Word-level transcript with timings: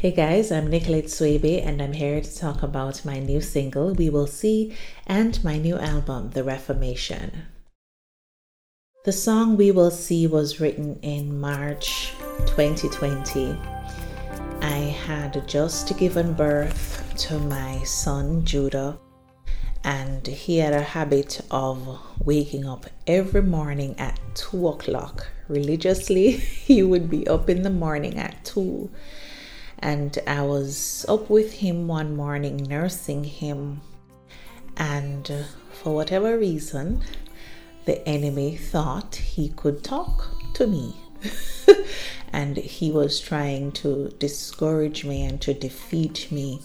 Hey 0.00 0.12
guys, 0.12 0.50
I'm 0.50 0.70
Nicolette 0.70 1.10
Swaby 1.10 1.62
and 1.62 1.82
I'm 1.82 1.92
here 1.92 2.22
to 2.22 2.36
talk 2.38 2.62
about 2.62 3.04
my 3.04 3.18
new 3.18 3.42
single, 3.42 3.92
We 3.92 4.08
Will 4.08 4.26
See, 4.26 4.74
and 5.06 5.38
my 5.44 5.58
new 5.58 5.76
album, 5.76 6.30
The 6.30 6.42
Reformation. 6.42 7.42
The 9.04 9.12
song 9.12 9.58
We 9.58 9.70
Will 9.72 9.90
See 9.90 10.26
was 10.26 10.58
written 10.58 10.98
in 11.02 11.38
March 11.38 12.14
2020. 12.46 13.54
I 14.62 14.96
had 15.04 15.46
just 15.46 15.98
given 15.98 16.32
birth 16.32 17.04
to 17.28 17.38
my 17.38 17.82
son 17.82 18.42
Judah, 18.46 18.98
and 19.84 20.26
he 20.26 20.56
had 20.56 20.72
a 20.72 20.80
habit 20.80 21.42
of 21.50 22.00
waking 22.24 22.64
up 22.64 22.86
every 23.06 23.42
morning 23.42 23.96
at 23.98 24.18
2 24.32 24.66
o'clock. 24.66 25.28
Religiously, 25.48 26.30
he 26.68 26.82
would 26.82 27.10
be 27.10 27.28
up 27.28 27.50
in 27.50 27.60
the 27.60 27.68
morning 27.68 28.16
at 28.16 28.42
2 28.46 28.88
and 29.82 30.18
I 30.26 30.42
was 30.42 31.06
up 31.08 31.30
with 31.30 31.54
him 31.54 31.88
one 31.88 32.16
morning 32.16 32.56
nursing 32.56 33.24
him, 33.24 33.80
and 34.76 35.30
uh, 35.30 35.42
for 35.72 35.94
whatever 35.94 36.38
reason, 36.38 37.02
the 37.86 38.06
enemy 38.06 38.56
thought 38.56 39.14
he 39.16 39.48
could 39.48 39.82
talk 39.82 40.30
to 40.54 40.66
me. 40.66 40.96
and 42.32 42.56
he 42.56 42.90
was 42.90 43.20
trying 43.20 43.72
to 43.72 44.08
discourage 44.18 45.04
me 45.04 45.24
and 45.24 45.40
to 45.40 45.54
defeat 45.54 46.30
me. 46.30 46.60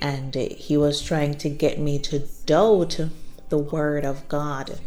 And 0.00 0.34
he 0.34 0.76
was 0.76 1.00
trying 1.00 1.38
to 1.38 1.48
get 1.48 1.78
me 1.78 1.98
to 2.00 2.20
doubt 2.46 2.98
the 3.48 3.58
word 3.58 4.04
of 4.04 4.26
God, 4.28 4.80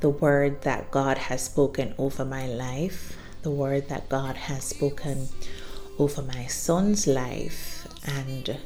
the 0.00 0.10
word 0.10 0.62
that 0.62 0.90
God 0.90 1.18
has 1.18 1.42
spoken 1.42 1.94
over 1.98 2.24
my 2.24 2.46
life, 2.46 3.16
the 3.42 3.50
word 3.50 3.88
that 3.88 4.08
God 4.08 4.36
has 4.36 4.64
spoken 4.64 5.28
over 5.98 6.22
my 6.22 6.46
son's 6.46 7.06
life. 7.06 7.86
And 8.06 8.58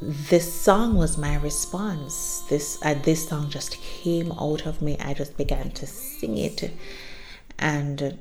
this 0.00 0.52
song 0.52 0.96
was 0.96 1.16
my 1.16 1.36
response. 1.36 2.42
This 2.48 2.78
uh, 2.82 2.94
this 2.94 3.28
song 3.28 3.50
just 3.50 3.80
came 3.80 4.32
out 4.32 4.66
of 4.66 4.82
me. 4.82 4.96
I 4.98 5.14
just 5.14 5.36
began 5.36 5.70
to 5.72 5.86
sing 5.86 6.38
it. 6.38 6.72
And 7.58 8.18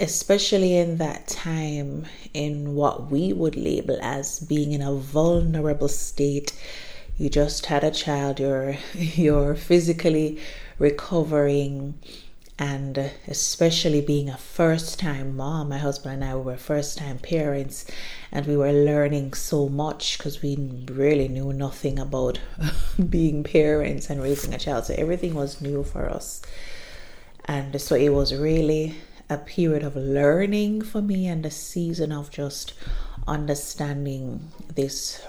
especially 0.00 0.76
in 0.76 0.96
that 0.96 1.28
time 1.28 2.06
in 2.32 2.74
what 2.74 3.10
we 3.10 3.32
would 3.32 3.54
label 3.54 3.98
as 4.00 4.40
being 4.40 4.72
in 4.72 4.80
a 4.80 4.94
vulnerable 4.94 5.88
state 5.88 6.54
you 7.20 7.28
just 7.28 7.66
had 7.66 7.84
a 7.84 7.90
child. 7.90 8.40
You're 8.40 8.76
you're 8.94 9.54
physically 9.54 10.40
recovering 10.78 11.98
and 12.60 13.10
especially 13.26 14.00
being 14.00 14.28
a 14.28 14.36
first 14.36 15.00
time 15.00 15.36
mom 15.36 15.70
my 15.70 15.78
husband 15.78 16.22
and 16.22 16.24
i 16.24 16.34
were 16.36 16.56
first 16.56 16.98
time 16.98 17.18
parents 17.18 17.86
and 18.32 18.46
we 18.46 18.56
were 18.56 18.72
learning 18.72 19.32
so 19.34 19.68
much 19.68 20.16
because 20.16 20.40
we 20.40 20.56
really 20.90 21.26
knew 21.26 21.52
nothing 21.52 21.98
about 21.98 22.38
being 23.10 23.42
parents 23.42 24.08
and 24.08 24.22
raising 24.22 24.54
a 24.54 24.58
child. 24.58 24.84
So 24.84 24.94
everything 24.96 25.34
was 25.34 25.60
new 25.60 25.82
for 25.82 26.08
us. 26.08 26.40
And 27.46 27.80
so 27.80 27.96
it 27.96 28.10
was 28.10 28.34
really 28.34 28.96
a 29.28 29.38
period 29.38 29.82
of 29.82 29.96
learning 29.96 30.82
for 30.82 31.02
me 31.02 31.26
and 31.26 31.44
a 31.44 31.50
season 31.50 32.12
of 32.12 32.30
just 32.30 32.72
understanding 33.26 34.50
this 34.74 35.20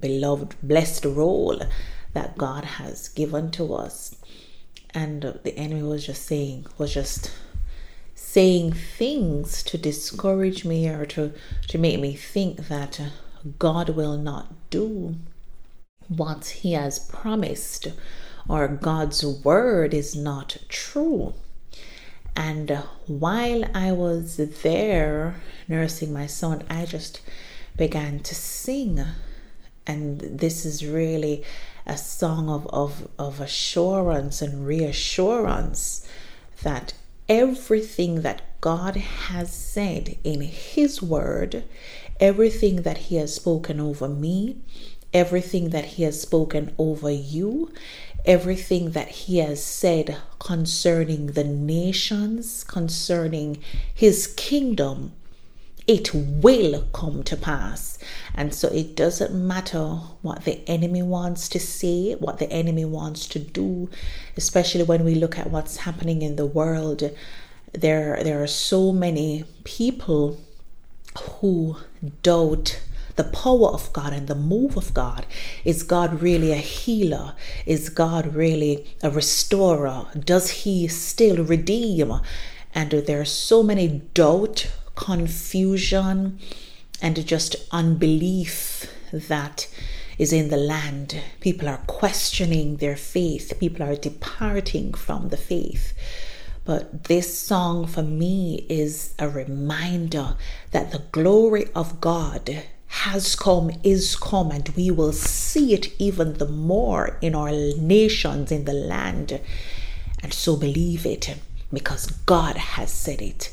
beloved 0.00 0.54
blessed 0.62 1.04
role 1.04 1.60
that 2.12 2.36
god 2.36 2.64
has 2.64 3.08
given 3.08 3.50
to 3.50 3.74
us 3.74 4.14
and 4.94 5.22
the 5.22 5.56
enemy 5.56 5.82
was 5.82 6.06
just 6.06 6.24
saying 6.24 6.66
was 6.78 6.94
just 6.94 7.32
saying 8.14 8.72
things 8.72 9.62
to 9.62 9.78
discourage 9.78 10.64
me 10.64 10.88
or 10.88 11.06
to 11.06 11.32
to 11.68 11.78
make 11.78 12.00
me 12.00 12.14
think 12.14 12.68
that 12.68 13.00
God 13.58 13.90
will 13.90 14.16
not 14.16 14.52
do 14.70 15.16
what 16.08 16.46
he 16.62 16.72
has 16.72 16.98
promised 16.98 17.88
or 18.48 18.66
God's 18.66 19.24
word 19.24 19.94
is 19.94 20.16
not 20.16 20.56
true. 20.68 21.34
And 22.34 22.70
while 23.06 23.64
I 23.74 23.92
was 23.92 24.36
there 24.36 25.36
nursing 25.68 26.12
my 26.12 26.26
son, 26.26 26.64
I 26.68 26.84
just 26.86 27.20
began 27.76 28.20
to 28.20 28.34
sing. 28.34 29.04
And 29.86 30.20
this 30.20 30.64
is 30.64 30.84
really 30.84 31.44
a 31.90 31.98
song 31.98 32.48
of, 32.48 32.68
of, 32.68 33.08
of 33.18 33.40
assurance 33.40 34.40
and 34.40 34.64
reassurance 34.64 36.06
that 36.62 36.94
everything 37.28 38.22
that 38.22 38.42
God 38.60 38.94
has 38.94 39.52
said 39.52 40.16
in 40.22 40.40
His 40.42 41.02
Word, 41.02 41.64
everything 42.20 42.82
that 42.82 42.98
He 42.98 43.16
has 43.16 43.34
spoken 43.34 43.80
over 43.80 44.08
me, 44.08 44.58
everything 45.12 45.70
that 45.70 45.84
He 45.84 46.04
has 46.04 46.22
spoken 46.22 46.72
over 46.78 47.10
you, 47.10 47.72
everything 48.24 48.92
that 48.92 49.08
He 49.08 49.38
has 49.38 49.60
said 49.60 50.16
concerning 50.38 51.32
the 51.32 51.44
nations, 51.44 52.62
concerning 52.62 53.58
His 53.92 54.28
kingdom, 54.28 55.12
it 55.90 56.14
will 56.14 56.82
come 56.92 57.24
to 57.24 57.36
pass. 57.36 57.98
And 58.32 58.54
so 58.54 58.68
it 58.68 58.94
doesn't 58.94 59.34
matter 59.34 59.86
what 60.22 60.44
the 60.44 60.62
enemy 60.68 61.02
wants 61.02 61.48
to 61.48 61.58
say, 61.58 62.12
what 62.14 62.38
the 62.38 62.48
enemy 62.52 62.84
wants 62.84 63.26
to 63.26 63.40
do, 63.40 63.90
especially 64.36 64.84
when 64.84 65.04
we 65.04 65.16
look 65.16 65.36
at 65.36 65.50
what's 65.50 65.78
happening 65.78 66.22
in 66.22 66.36
the 66.36 66.46
world. 66.46 67.02
There, 67.72 68.22
there 68.22 68.40
are 68.40 68.46
so 68.46 68.92
many 68.92 69.42
people 69.64 70.38
who 71.18 71.78
doubt 72.22 72.80
the 73.16 73.24
power 73.24 73.70
of 73.70 73.92
God 73.92 74.12
and 74.12 74.28
the 74.28 74.36
move 74.36 74.76
of 74.76 74.94
God. 74.94 75.26
Is 75.64 75.82
God 75.82 76.22
really 76.22 76.52
a 76.52 76.66
healer? 76.78 77.34
Is 77.66 77.88
God 77.88 78.36
really 78.36 78.86
a 79.02 79.10
restorer? 79.10 80.06
Does 80.16 80.50
He 80.50 80.86
still 80.86 81.44
redeem? 81.44 82.20
And 82.72 82.92
there 82.92 83.20
are 83.20 83.24
so 83.24 83.64
many 83.64 84.02
doubt 84.14 84.70
confusion 84.94 86.38
and 87.02 87.26
just 87.26 87.56
unbelief 87.70 88.92
that 89.12 89.68
is 90.18 90.32
in 90.32 90.48
the 90.50 90.56
land. 90.56 91.20
People 91.40 91.68
are 91.68 91.82
questioning 91.86 92.76
their 92.76 92.96
faith, 92.96 93.52
people 93.58 93.82
are 93.82 93.96
departing 93.96 94.92
from 94.92 95.30
the 95.30 95.36
faith. 95.36 95.94
But 96.64 97.04
this 97.04 97.38
song 97.38 97.86
for 97.86 98.02
me 98.02 98.66
is 98.68 99.14
a 99.18 99.28
reminder 99.28 100.36
that 100.72 100.92
the 100.92 101.02
glory 101.10 101.68
of 101.74 102.00
God 102.00 102.64
has 102.86 103.34
come, 103.34 103.70
is 103.82 104.14
come, 104.16 104.50
and 104.50 104.68
we 104.70 104.90
will 104.90 105.12
see 105.12 105.72
it 105.72 105.88
even 105.98 106.34
the 106.34 106.48
more 106.48 107.16
in 107.22 107.34
our 107.34 107.50
nations, 107.50 108.52
in 108.52 108.66
the 108.66 108.72
land. 108.72 109.40
And 110.22 110.34
so 110.34 110.56
believe 110.56 111.06
it 111.06 111.36
because 111.72 112.06
God 112.26 112.56
has 112.56 112.92
said 112.92 113.22
it. 113.22 113.52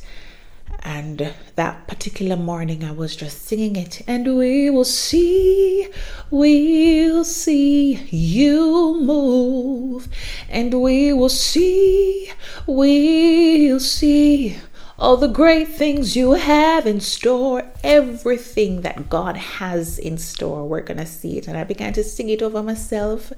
And 0.88 1.34
that 1.56 1.86
particular 1.86 2.38
morning, 2.38 2.82
I 2.86 2.92
was 2.92 3.14
just 3.14 3.46
singing 3.46 3.76
it. 3.76 4.04
And 4.08 4.38
we 4.38 4.70
will 4.70 4.86
see, 4.86 5.90
we'll 6.32 7.26
see 7.26 7.96
you 8.10 8.98
move. 9.02 10.08
And 10.48 10.82
we 10.82 11.12
will 11.12 11.28
see, 11.28 12.32
we'll 12.66 13.82
see 13.82 14.56
all 14.98 15.18
the 15.18 15.28
great 15.28 15.68
things 15.68 16.16
you 16.16 16.32
have 16.32 16.88
in 16.88 17.02
store, 17.02 17.70
everything 17.84 18.80
that 18.84 19.10
God 19.10 19.36
has 19.36 20.00
in 20.00 20.18
store. 20.18 20.66
We're 20.66 20.80
going 20.80 21.00
to 21.00 21.06
see 21.06 21.38
it. 21.38 21.50
And 21.50 21.58
I 21.58 21.66
began 21.66 21.92
to 21.94 22.04
sing 22.04 22.30
it 22.30 22.42
over 22.42 22.64
myself. 22.64 23.34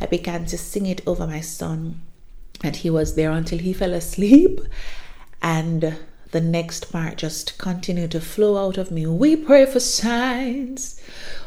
I 0.00 0.06
began 0.06 0.46
to 0.46 0.56
sing 0.56 0.86
it 0.86 1.00
over 1.08 1.26
my 1.26 1.40
son. 1.40 2.02
And 2.62 2.76
he 2.76 2.88
was 2.88 3.16
there 3.16 3.32
until 3.32 3.58
he 3.58 3.72
fell 3.72 3.94
asleep. 3.94 4.60
And 5.42 5.96
the 6.34 6.40
next 6.40 6.90
part 6.90 7.16
just 7.16 7.56
continue 7.58 8.08
to 8.08 8.20
flow 8.20 8.66
out 8.66 8.76
of 8.76 8.90
me. 8.90 9.06
We 9.06 9.36
pray 9.36 9.66
for 9.66 9.78
signs. 9.78 11.00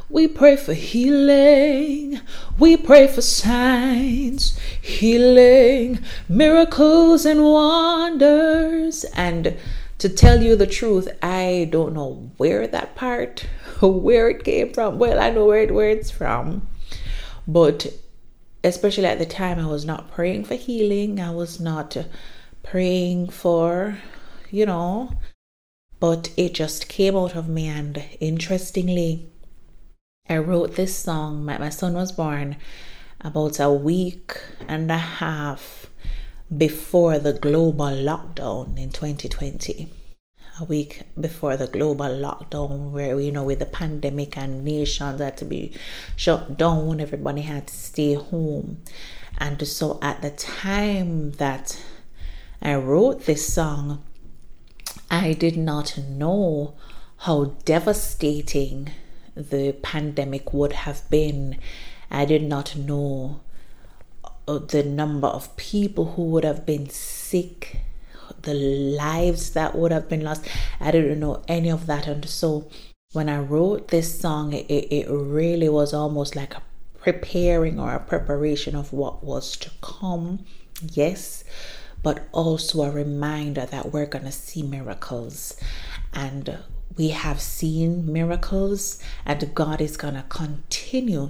We 0.09 0.29
pray 0.29 0.55
for 0.55 0.73
healing. 0.73 2.21
We 2.57 2.77
pray 2.77 3.07
for 3.07 3.21
signs, 3.21 4.57
healing, 4.81 5.99
miracles, 6.29 7.25
and 7.25 7.43
wonders. 7.43 9.03
And 9.13 9.57
to 9.97 10.07
tell 10.07 10.41
you 10.41 10.55
the 10.55 10.65
truth, 10.65 11.09
I 11.21 11.67
don't 11.69 11.93
know 11.93 12.31
where 12.37 12.65
that 12.65 12.95
part, 12.95 13.41
where 13.81 14.29
it 14.29 14.45
came 14.45 14.71
from. 14.71 14.99
Well, 14.99 15.19
I 15.19 15.31
know 15.31 15.47
where, 15.47 15.63
it, 15.63 15.73
where 15.73 15.89
it's 15.89 16.11
from. 16.11 16.65
But 17.45 17.87
especially 18.63 19.07
at 19.07 19.19
the 19.19 19.25
time, 19.25 19.59
I 19.59 19.67
was 19.67 19.83
not 19.83 20.11
praying 20.11 20.45
for 20.45 20.55
healing. 20.55 21.19
I 21.19 21.31
was 21.31 21.59
not 21.59 21.97
praying 22.63 23.31
for 23.31 23.97
you 24.51 24.65
know. 24.65 25.13
But 25.99 26.31
it 26.37 26.53
just 26.53 26.87
came 26.87 27.15
out 27.15 27.35
of 27.35 27.49
me, 27.49 27.67
and 27.67 28.03
interestingly, 28.19 29.29
I 30.29 30.37
wrote 30.37 30.75
this 30.75 30.95
song. 30.95 31.45
My, 31.45 31.57
my 31.57 31.69
son 31.69 31.93
was 31.93 32.11
born 32.11 32.57
about 33.21 33.59
a 33.59 33.71
week 33.71 34.37
and 34.67 34.91
a 34.91 34.97
half 34.97 35.87
before 36.55 37.17
the 37.19 37.33
global 37.33 37.85
lockdown 37.87 38.77
in 38.77 38.89
2020. 38.91 39.89
a 40.59 40.63
week 40.63 41.03
before 41.19 41.55
the 41.57 41.67
global 41.67 42.05
lockdown, 42.07 42.91
where 42.91 43.19
you 43.19 43.31
know, 43.31 43.43
with 43.43 43.59
the 43.59 43.65
pandemic 43.65 44.37
and 44.37 44.63
nations 44.63 45.19
had 45.21 45.37
to 45.37 45.45
be 45.45 45.71
shut 46.15 46.57
down, 46.57 46.99
everybody 46.99 47.41
had 47.41 47.67
to 47.67 47.73
stay 47.75 48.13
home. 48.13 48.77
And 49.37 49.67
so 49.67 49.99
at 50.01 50.21
the 50.21 50.31
time 50.31 51.31
that 51.33 51.79
I 52.61 52.75
wrote 52.75 53.25
this 53.25 53.53
song, 53.53 54.03
I 55.09 55.33
did 55.33 55.57
not 55.57 55.97
know 55.97 56.73
how 57.17 57.55
devastating 57.65 58.91
the 59.35 59.73
pandemic 59.81 60.53
would 60.53 60.73
have 60.73 61.09
been. 61.09 61.57
I 62.11 62.25
did 62.25 62.43
not 62.43 62.75
know 62.75 63.41
uh, 64.47 64.59
the 64.59 64.83
number 64.83 65.27
of 65.27 65.55
people 65.57 66.13
who 66.13 66.23
would 66.23 66.43
have 66.43 66.65
been 66.65 66.89
sick, 66.89 67.81
the 68.41 68.53
lives 68.53 69.51
that 69.51 69.75
would 69.75 69.91
have 69.91 70.09
been 70.09 70.23
lost. 70.23 70.47
I 70.79 70.91
didn't 70.91 71.19
know 71.19 71.43
any 71.47 71.69
of 71.69 71.85
that. 71.87 72.07
And 72.07 72.27
so 72.27 72.69
when 73.13 73.29
I 73.29 73.39
wrote 73.39 73.87
this 73.89 74.19
song, 74.19 74.53
it, 74.53 74.67
it 74.69 75.09
really 75.09 75.69
was 75.69 75.93
almost 75.93 76.35
like 76.35 76.55
a 76.55 76.61
preparing 76.99 77.79
or 77.79 77.93
a 77.93 77.99
preparation 77.99 78.75
of 78.75 78.91
what 78.91 79.23
was 79.23 79.55
to 79.57 79.71
come. 79.81 80.45
Yes, 80.91 81.43
but 82.03 82.27
also 82.31 82.83
a 82.83 82.91
reminder 82.91 83.65
that 83.65 83.91
we're 83.91 84.05
going 84.05 84.25
to 84.25 84.31
see 84.31 84.63
miracles. 84.63 85.55
And 86.13 86.59
we 86.97 87.09
have 87.09 87.41
seen 87.41 88.11
miracles, 88.11 89.01
and 89.25 89.53
God 89.53 89.81
is 89.81 89.97
going 89.97 90.15
to 90.15 90.25
continue 90.29 91.29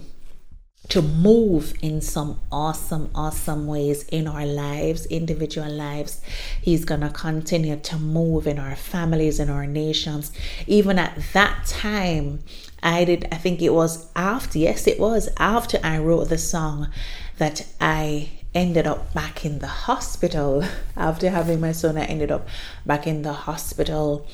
to 0.90 1.02
move 1.02 1.74
in 1.82 2.00
some 2.00 2.40
awesome, 2.52 3.10
awesome 3.14 3.68
ways 3.68 4.04
in 4.04 4.28
our 4.28 4.46
lives, 4.46 5.06
individual 5.08 5.70
lives. 5.70 6.22
He's 6.62 6.86
going 6.86 7.02
to 7.02 7.10
continue 7.10 7.76
to 7.76 7.98
move 7.98 8.48
in 8.48 8.58
our 8.58 8.76
families, 8.76 9.40
in 9.40 9.50
our 9.50 9.68
nations. 9.68 10.32
Even 10.66 10.98
at 10.98 11.20
that 11.34 11.66
time, 11.66 12.40
I 12.82 13.04
did, 13.04 13.28
I 13.32 13.36
think 13.36 13.62
it 13.62 13.74
was 13.74 14.10
after, 14.16 14.60
yes, 14.60 14.88
it 14.88 15.00
was 15.00 15.30
after 15.38 15.80
I 15.84 15.98
wrote 15.98 16.30
the 16.30 16.38
song 16.38 16.90
that 17.38 17.68
I 17.82 18.30
ended 18.58 18.88
up 18.88 19.14
back 19.14 19.46
in 19.46 19.60
the 19.60 19.68
hospital. 19.68 20.64
After 20.98 21.30
having 21.30 21.60
my 21.60 21.72
son, 21.72 21.98
I 21.98 22.06
ended 22.06 22.32
up 22.32 22.48
back 22.86 23.08
in 23.08 23.22
the 23.22 23.34
hospital, 23.34 24.28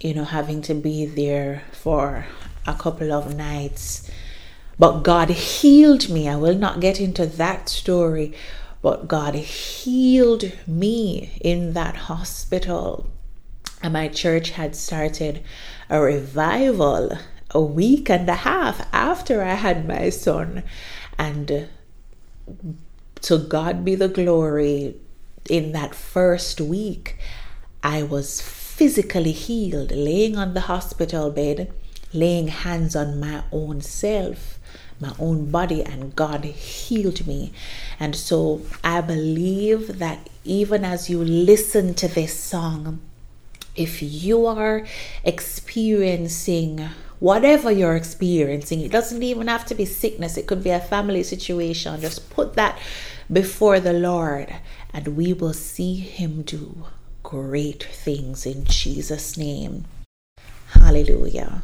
you 0.00 0.14
know, 0.14 0.24
having 0.24 0.62
to 0.62 0.74
be 0.74 1.06
there 1.06 1.62
for 1.72 2.26
a 2.66 2.74
couple 2.74 3.12
of 3.12 3.36
nights. 3.36 4.10
But 4.78 5.02
God 5.02 5.30
healed 5.30 6.08
me. 6.08 6.28
I 6.28 6.36
will 6.36 6.56
not 6.56 6.80
get 6.80 7.00
into 7.00 7.26
that 7.26 7.68
story, 7.68 8.34
but 8.82 9.08
God 9.08 9.34
healed 9.34 10.52
me 10.66 11.38
in 11.40 11.72
that 11.74 11.96
hospital. 11.96 13.10
And 13.82 13.92
my 13.92 14.08
church 14.08 14.50
had 14.50 14.74
started 14.74 15.42
a 15.88 16.00
revival 16.00 17.18
a 17.50 17.60
week 17.60 18.10
and 18.10 18.28
a 18.28 18.34
half 18.34 18.86
after 18.92 19.42
I 19.42 19.54
had 19.54 19.86
my 19.86 20.10
son. 20.10 20.64
And 21.18 21.68
to 23.24 23.38
God 23.38 23.84
be 23.84 23.94
the 23.94 24.08
glory. 24.08 24.96
In 25.48 25.72
that 25.72 25.94
first 25.94 26.60
week, 26.60 27.18
I 27.82 28.02
was 28.02 28.40
physically 28.40 29.32
healed, 29.32 29.90
laying 29.92 30.36
on 30.36 30.54
the 30.54 30.62
hospital 30.72 31.30
bed, 31.30 31.72
laying 32.12 32.48
hands 32.48 32.94
on 32.94 33.20
my 33.20 33.44
own 33.50 33.80
self, 33.80 34.58
my 35.00 35.14
own 35.18 35.50
body, 35.50 35.82
and 35.82 36.14
God 36.14 36.44
healed 36.44 37.26
me. 37.26 37.52
And 37.98 38.14
so 38.14 38.60
I 38.82 39.00
believe 39.00 39.98
that 39.98 40.28
even 40.44 40.84
as 40.84 41.08
you 41.08 41.24
listen 41.24 41.94
to 41.94 42.08
this 42.08 42.38
song, 42.38 43.00
if 43.74 44.02
you 44.02 44.46
are 44.46 44.86
experiencing 45.24 46.88
whatever 47.20 47.70
you're 47.70 47.96
experiencing, 47.96 48.80
it 48.80 48.92
doesn't 48.92 49.22
even 49.22 49.46
have 49.46 49.64
to 49.66 49.74
be 49.74 49.86
sickness, 49.86 50.36
it 50.36 50.46
could 50.46 50.62
be 50.62 50.70
a 50.70 50.80
family 50.80 51.22
situation. 51.22 52.00
Just 52.00 52.28
put 52.30 52.54
that 52.54 52.78
before 53.32 53.80
the 53.80 53.92
Lord, 53.92 54.54
and 54.92 55.16
we 55.16 55.32
will 55.32 55.52
see 55.52 55.96
Him 55.96 56.42
do 56.42 56.86
great 57.22 57.82
things 57.82 58.46
in 58.46 58.64
Jesus' 58.64 59.36
name. 59.36 59.84
Hallelujah. 60.68 61.62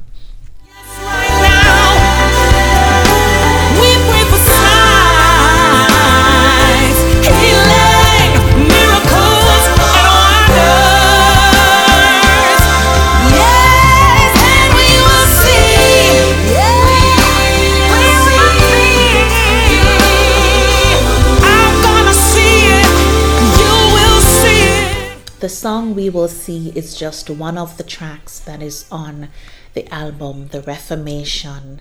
The 25.41 25.49
song 25.49 25.95
We 25.95 26.11
Will 26.11 26.29
See 26.29 26.69
is 26.77 26.95
just 26.95 27.31
one 27.31 27.57
of 27.57 27.79
the 27.79 27.83
tracks 27.83 28.39
that 28.41 28.61
is 28.61 28.85
on 28.93 29.31
the 29.73 29.89
album 29.89 30.49
The 30.49 30.61
Reformation. 30.61 31.81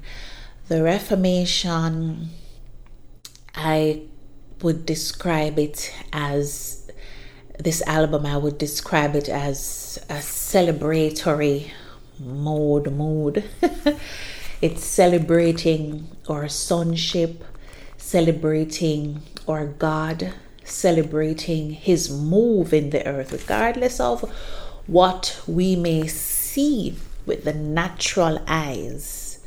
The 0.70 0.82
Reformation, 0.82 2.30
I 3.54 4.04
would 4.62 4.86
describe 4.86 5.60
it 5.60 5.94
as 6.14 6.90
this 7.60 7.82
album, 7.82 8.26
I 8.26 8.38
would 8.38 8.58
describe 8.58 9.14
it 9.14 9.28
as 9.28 10.00
a 10.10 10.20
celebratory 10.20 11.72
mode, 12.18 12.94
mood. 12.94 13.44
it's 14.62 14.86
celebrating 14.86 16.08
our 16.30 16.48
sonship, 16.48 17.44
celebrating 17.98 19.22
our 19.50 19.66
God 19.66 20.34
celebrating 20.70 21.72
his 21.72 22.10
move 22.10 22.74
in 22.74 22.90
the 22.90 23.06
earth, 23.06 23.32
regardless 23.32 24.00
of 24.00 24.22
what 24.88 25.40
we 25.48 25.76
may 25.76 26.08
see 26.08 26.96
with 27.26 27.44
the 27.44 27.54
natural 27.54 28.42
eyes. 28.48 29.40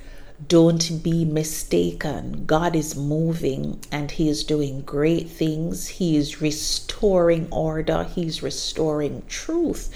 Don't 0.49 1.03
be 1.03 1.25
mistaken. 1.25 2.45
God 2.47 2.75
is 2.75 2.97
moving 2.97 3.81
and 3.93 4.11
He 4.11 4.29
is 4.29 4.45
doing 4.45 4.83
great 4.83 5.29
things. 5.29 5.89
He 5.89 6.17
is 6.17 6.41
restoring 6.41 7.49
order, 7.51 8.05
He's 8.05 8.43
restoring 8.43 9.23
truth, 9.29 9.91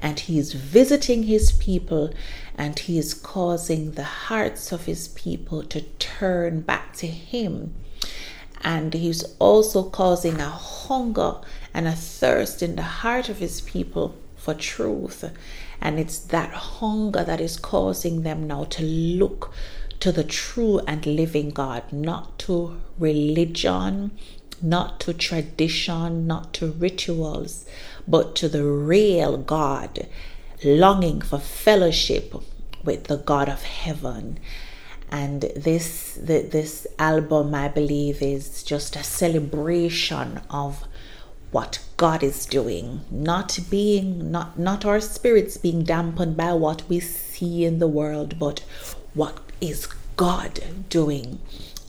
and 0.00 0.18
He 0.18 0.38
is 0.38 0.52
visiting 0.54 1.24
His 1.24 1.52
people 1.52 2.12
and 2.56 2.78
He 2.78 2.98
is 2.98 3.14
causing 3.14 3.92
the 3.92 4.04
hearts 4.04 4.72
of 4.72 4.86
His 4.86 5.08
people 5.08 5.62
to 5.64 5.82
turn 5.98 6.62
back 6.62 6.94
to 6.96 7.06
Him 7.06 7.74
and 8.62 8.94
he's 8.94 9.24
also 9.38 9.82
causing 9.82 10.40
a 10.40 10.48
hunger 10.48 11.36
and 11.74 11.88
a 11.88 11.92
thirst 11.92 12.62
in 12.62 12.76
the 12.76 12.82
heart 12.82 13.28
of 13.28 13.38
his 13.38 13.60
people 13.60 14.14
for 14.36 14.54
truth. 14.54 15.24
And 15.80 15.98
it's 15.98 16.18
that 16.18 16.50
hunger 16.50 17.24
that 17.24 17.40
is 17.40 17.56
causing 17.56 18.22
them 18.22 18.46
now 18.46 18.64
to 18.64 18.82
look 18.84 19.52
to 20.00 20.12
the 20.12 20.24
true 20.24 20.80
and 20.80 21.04
living 21.06 21.50
God, 21.50 21.92
not 21.92 22.38
to 22.40 22.80
religion, 22.98 24.12
not 24.60 25.00
to 25.00 25.12
tradition, 25.12 26.26
not 26.26 26.52
to 26.54 26.72
rituals, 26.72 27.66
but 28.06 28.36
to 28.36 28.48
the 28.48 28.64
real 28.64 29.36
God, 29.36 30.06
longing 30.64 31.20
for 31.20 31.38
fellowship 31.38 32.34
with 32.84 33.04
the 33.04 33.16
God 33.16 33.48
of 33.48 33.62
heaven 33.62 34.38
and 35.12 35.42
this 35.54 36.14
the, 36.14 36.40
this 36.42 36.86
album 36.98 37.54
i 37.54 37.68
believe 37.68 38.20
is 38.22 38.62
just 38.64 38.96
a 38.96 39.04
celebration 39.04 40.40
of 40.50 40.84
what 41.52 41.78
god 41.98 42.22
is 42.22 42.46
doing. 42.46 43.02
Not 43.10 43.58
being 43.70 44.32
not 44.32 44.58
not 44.58 44.84
our 44.84 45.00
spirits 45.00 45.58
being 45.58 45.84
dampened 45.84 46.36
by 46.36 46.54
what 46.54 46.82
we 46.88 46.98
see 46.98 47.64
in 47.64 47.78
the 47.78 47.86
world 47.86 48.38
but 48.38 48.60
what 49.14 49.38
is 49.60 49.86
god 50.16 50.60
doing. 50.88 51.38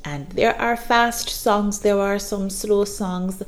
And 0.06 0.30
there 0.32 0.60
are 0.60 0.76
fast 0.76 1.30
songs 1.30 1.80
there 1.80 1.98
are 1.98 2.20
some 2.20 2.50
slow 2.50 2.84
songs 2.84 3.42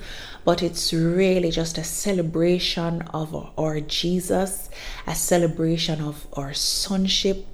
but 0.46 0.63
it's 0.63 0.94
really 0.94 1.51
just 1.51 1.77
a 1.77 1.84
celebration 1.84 3.01
of 3.13 3.36
our 3.58 3.82
jesus 3.82 4.70
a 5.05 5.13
celebration 5.13 6.00
of 6.00 6.27
our 6.34 6.53
sonship 6.53 7.46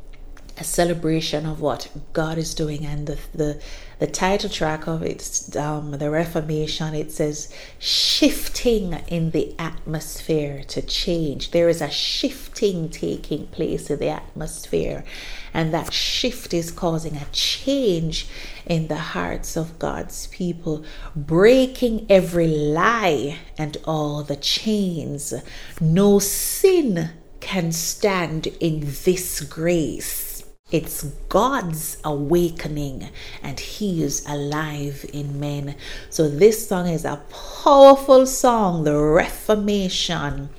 a 0.61 0.63
celebration 0.63 1.43
of 1.47 1.59
what 1.59 1.89
God 2.13 2.37
is 2.37 2.53
doing. 2.53 2.85
And 2.85 3.07
the, 3.07 3.17
the, 3.33 3.59
the 3.97 4.05
title 4.05 4.47
track 4.47 4.87
of 4.87 5.01
it, 5.01 5.55
um, 5.57 5.91
The 5.93 6.11
Reformation, 6.11 6.93
it 6.93 7.11
says, 7.11 7.51
shifting 7.79 8.93
in 9.07 9.31
the 9.31 9.55
atmosphere 9.57 10.63
to 10.67 10.83
change. 10.83 11.49
There 11.49 11.67
is 11.67 11.81
a 11.81 11.89
shifting 11.89 12.89
taking 12.89 13.47
place 13.47 13.89
in 13.89 13.97
the 13.97 14.09
atmosphere. 14.09 15.03
And 15.51 15.73
that 15.73 15.91
shift 15.91 16.53
is 16.53 16.69
causing 16.69 17.17
a 17.17 17.25
change 17.31 18.27
in 18.67 18.87
the 18.87 19.03
hearts 19.15 19.57
of 19.57 19.79
God's 19.79 20.27
people, 20.27 20.85
breaking 21.15 22.05
every 22.07 22.47
lie 22.47 23.39
and 23.57 23.77
all 23.85 24.21
the 24.21 24.35
chains. 24.35 25.33
No 25.81 26.19
sin 26.19 27.09
can 27.39 27.71
stand 27.71 28.45
in 28.59 28.81
this 29.03 29.41
grace. 29.41 30.30
It's 30.71 31.03
God's 31.29 31.97
awakening, 32.03 33.09
and 33.43 33.59
He 33.59 34.01
is 34.03 34.25
alive 34.27 35.05
in 35.13 35.39
men. 35.39 35.75
So, 36.09 36.29
this 36.29 36.67
song 36.67 36.87
is 36.87 37.05
a 37.05 37.21
powerful 37.63 38.25
song. 38.25 38.85
The 38.85 38.97
Reformation 38.97 40.49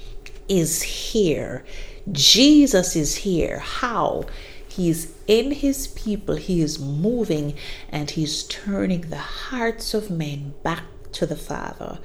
is 0.49 0.83
here. 0.83 1.65
Jesus 2.11 2.95
is 2.95 3.17
here. 3.17 3.59
How? 3.59 4.27
He's 4.69 5.13
in 5.27 5.53
his 5.53 5.89
people, 5.89 6.37
he 6.37 6.63
is 6.63 6.79
moving, 6.79 7.55
and 7.91 8.11
he's 8.11 8.43
turning 8.45 9.03
the 9.03 9.19
hearts 9.19 9.93
of 9.93 10.11
men 10.11 10.55
back 10.63 10.85
to 11.13 11.27
the 11.27 11.37
Father. 11.37 11.99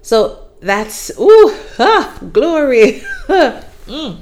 So 0.00 0.48
that's 0.60 1.10
ooh, 1.18 1.54
ah, 1.78 2.18
glory. 2.32 3.02
mm. 3.28 4.18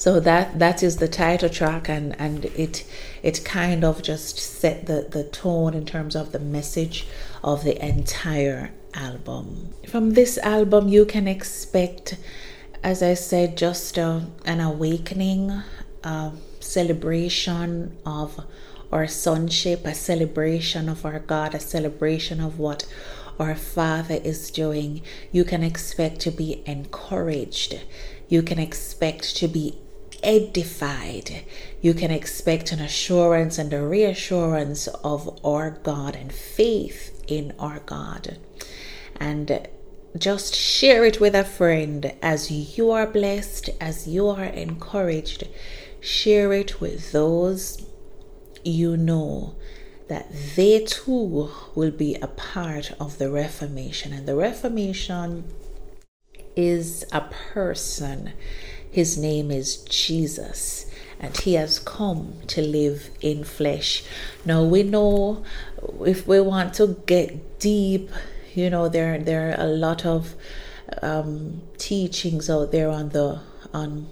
So 0.00 0.18
that 0.18 0.58
that 0.58 0.82
is 0.82 0.96
the 0.96 1.08
title 1.08 1.50
track, 1.50 1.86
and 1.86 2.18
and 2.18 2.46
it 2.46 2.86
it 3.22 3.44
kind 3.44 3.84
of 3.84 4.02
just 4.02 4.38
set 4.38 4.86
the 4.86 5.06
the 5.10 5.24
tone 5.24 5.74
in 5.74 5.84
terms 5.84 6.16
of 6.16 6.32
the 6.32 6.38
message 6.38 7.06
of 7.44 7.64
the 7.64 7.76
entire 7.86 8.70
album. 8.94 9.74
From 9.86 10.14
this 10.14 10.38
album, 10.38 10.88
you 10.88 11.04
can 11.04 11.28
expect, 11.28 12.16
as 12.82 13.02
I 13.02 13.12
said, 13.12 13.58
just 13.58 13.98
uh, 13.98 14.20
an 14.46 14.60
awakening, 14.60 15.62
a 16.02 16.32
celebration 16.60 17.98
of 18.06 18.40
our 18.90 19.06
sonship, 19.06 19.84
a 19.84 19.92
celebration 19.92 20.88
of 20.88 21.04
our 21.04 21.18
God, 21.18 21.54
a 21.54 21.60
celebration 21.60 22.40
of 22.40 22.58
what 22.58 22.86
our 23.38 23.54
Father 23.54 24.18
is 24.24 24.50
doing. 24.50 25.02
You 25.30 25.44
can 25.44 25.62
expect 25.62 26.20
to 26.20 26.30
be 26.30 26.62
encouraged. 26.64 27.80
You 28.28 28.42
can 28.42 28.58
expect 28.58 29.36
to 29.36 29.46
be 29.46 29.76
edified. 30.22 31.44
You 31.80 31.94
can 31.94 32.10
expect 32.10 32.72
an 32.72 32.80
assurance 32.80 33.58
and 33.58 33.72
a 33.72 33.86
reassurance 33.86 34.86
of 34.88 35.38
our 35.44 35.70
God 35.70 36.16
and 36.16 36.32
faith 36.32 37.22
in 37.26 37.54
our 37.58 37.80
God. 37.80 38.38
And 39.16 39.68
just 40.16 40.54
share 40.54 41.04
it 41.04 41.20
with 41.20 41.34
a 41.34 41.44
friend 41.44 42.12
as 42.20 42.50
you 42.50 42.90
are 42.90 43.06
blessed, 43.06 43.70
as 43.80 44.08
you 44.08 44.28
are 44.28 44.44
encouraged. 44.44 45.46
Share 46.00 46.52
it 46.52 46.80
with 46.80 47.12
those 47.12 47.86
you 48.64 48.96
know 48.96 49.54
that 50.08 50.26
they 50.56 50.84
too 50.84 51.50
will 51.74 51.90
be 51.92 52.16
a 52.16 52.26
part 52.26 52.92
of 52.98 53.18
the 53.18 53.30
Reformation. 53.30 54.12
And 54.12 54.26
the 54.26 54.34
Reformation 54.34 55.44
is 56.56 57.04
a 57.12 57.20
person 57.20 58.32
his 58.90 59.16
name 59.16 59.50
is 59.50 59.76
Jesus, 59.84 60.86
and 61.18 61.36
he 61.36 61.54
has 61.54 61.78
come 61.78 62.34
to 62.48 62.60
live 62.60 63.10
in 63.20 63.44
flesh. 63.44 64.02
Now 64.44 64.64
we 64.64 64.82
know 64.82 65.44
if 66.04 66.26
we 66.26 66.40
want 66.40 66.74
to 66.74 66.96
get 67.06 67.58
deep, 67.58 68.10
you 68.54 68.68
know, 68.68 68.88
there 68.88 69.18
there 69.18 69.50
are 69.50 69.64
a 69.64 69.68
lot 69.68 70.04
of 70.04 70.34
um, 71.02 71.62
teachings 71.78 72.50
out 72.50 72.72
there 72.72 72.88
on 72.88 73.10
the 73.10 73.40
on 73.72 74.08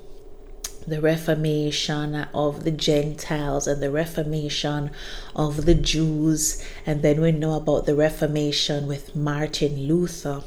the 0.87 1.01
reformation 1.01 2.15
of 2.33 2.65
the 2.65 2.71
Gentiles 2.71 3.67
and 3.67 3.83
the 3.83 3.91
reformation 3.91 4.91
of 5.35 5.67
the 5.67 5.75
Jews, 5.75 6.65
and 6.87 7.03
then 7.03 7.21
we 7.21 7.33
know 7.33 7.55
about 7.55 7.85
the 7.85 7.95
reformation 7.95 8.87
with 8.87 9.15
Martin 9.15 9.87
Luther. 9.87 10.43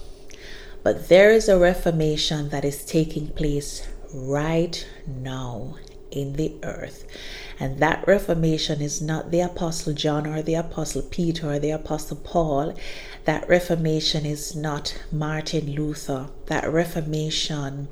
But 0.84 1.10
there 1.10 1.32
is 1.32 1.48
a 1.48 1.60
reformation 1.60 2.50
that 2.50 2.66
is 2.66 2.84
taking 2.84 3.28
place 3.28 3.88
right 4.13 4.86
now 5.08 5.75
in 6.12 6.34
the 6.34 6.53
earth. 6.63 7.06
And 7.60 7.80
that 7.80 8.06
reformation 8.08 8.82
is 8.82 9.01
not 9.01 9.32
the 9.32 9.41
Apostle 9.41 9.94
John 9.94 10.27
or 10.27 10.41
the 10.41 10.56
Apostle 10.56 11.03
Peter 11.03 11.51
or 11.51 11.60
the 11.60 11.72
Apostle 11.72 12.18
Paul. 12.18 12.75
That 13.25 13.48
reformation 13.48 14.25
is 14.25 14.56
not 14.56 14.98
Martin 15.12 15.74
Luther. 15.74 16.30
That 16.48 16.72
reformation 16.72 17.88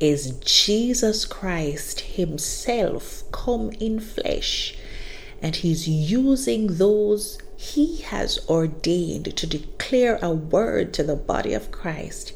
is 0.00 0.32
Jesus 0.44 1.24
Christ 1.24 2.00
Himself 2.00 3.24
come 3.32 3.70
in 3.80 4.00
flesh. 4.00 4.76
And 5.40 5.56
He's 5.56 5.88
using 5.88 6.78
those 6.78 7.38
He 7.56 8.02
has 8.02 8.38
ordained 8.48 9.36
to 9.36 9.46
declare 9.46 10.18
a 10.22 10.30
word 10.30 10.94
to 10.94 11.02
the 11.02 11.16
body 11.16 11.54
of 11.54 11.70
Christ 11.70 12.32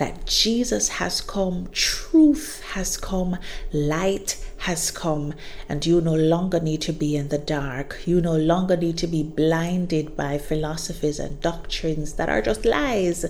that 0.00 0.24
Jesus 0.24 0.88
has 0.88 1.20
come, 1.20 1.68
truth 1.72 2.62
has 2.72 2.96
come, 2.96 3.36
light 3.70 4.42
has 4.56 4.90
come, 4.90 5.34
and 5.68 5.84
you 5.84 6.00
no 6.00 6.14
longer 6.14 6.58
need 6.58 6.80
to 6.80 6.92
be 6.94 7.14
in 7.16 7.28
the 7.28 7.36
dark. 7.36 8.00
You 8.06 8.22
no 8.22 8.34
longer 8.34 8.78
need 8.78 8.96
to 8.96 9.06
be 9.06 9.22
blinded 9.22 10.16
by 10.16 10.38
philosophies 10.38 11.18
and 11.18 11.38
doctrines 11.42 12.14
that 12.14 12.30
are 12.30 12.40
just 12.40 12.64
lies, 12.64 13.26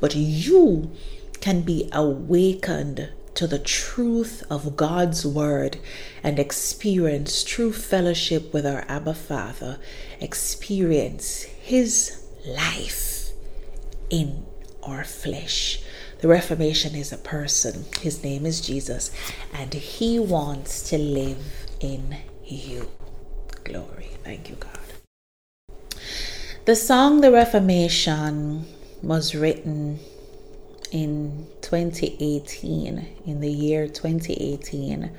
but 0.00 0.14
you 0.14 0.90
can 1.42 1.60
be 1.60 1.90
awakened 1.92 3.10
to 3.34 3.46
the 3.46 3.58
truth 3.58 4.42
of 4.48 4.76
God's 4.76 5.26
word 5.26 5.76
and 6.22 6.38
experience 6.38 7.44
true 7.44 7.70
fellowship 7.70 8.50
with 8.50 8.64
our 8.64 8.86
Abba 8.88 9.12
Father, 9.12 9.78
experience 10.20 11.42
His 11.42 12.24
life 12.46 13.32
in 14.08 14.46
our 14.82 15.04
flesh. 15.04 15.82
The 16.24 16.30
Reformation 16.30 16.94
is 16.94 17.12
a 17.12 17.18
person. 17.18 17.84
His 18.00 18.24
name 18.24 18.46
is 18.46 18.62
Jesus, 18.62 19.10
and 19.52 19.74
He 19.74 20.18
wants 20.18 20.88
to 20.88 20.96
live 20.96 21.66
in 21.80 22.16
you. 22.42 22.88
Glory. 23.62 24.08
Thank 24.24 24.48
you, 24.48 24.56
God. 24.56 26.00
The 26.64 26.76
song 26.76 27.20
The 27.20 27.30
Reformation 27.30 28.64
was 29.02 29.34
written 29.34 29.98
in 30.90 31.46
2018, 31.60 33.06
in 33.26 33.40
the 33.40 33.52
year 33.52 33.86
2018. 33.86 35.10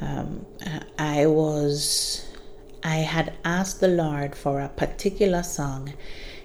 Um, 0.00 0.46
I 0.98 1.26
was, 1.26 2.26
I 2.82 3.00
had 3.00 3.34
asked 3.44 3.80
the 3.80 3.88
Lord 3.88 4.34
for 4.34 4.62
a 4.62 4.70
particular 4.70 5.42
song. 5.42 5.92